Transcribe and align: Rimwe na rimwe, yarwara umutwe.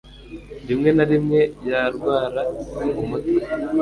Rimwe 0.67 0.89
na 0.97 1.05
rimwe, 1.11 1.39
yarwara 1.69 2.41
umutwe. 3.01 3.41